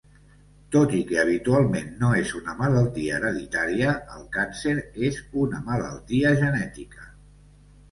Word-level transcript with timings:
Tot 0.75 0.93
i 0.99 1.01
que 1.09 1.19
habitualment 1.23 1.91
no 2.03 2.09
és 2.21 2.31
una 2.39 2.55
malaltia 2.63 3.19
hereditària, 3.21 3.93
el 4.17 4.25
càncer 4.39 4.75
és 5.11 5.23
una 5.45 5.63
malaltia 5.71 6.35
genètica. 6.45 7.09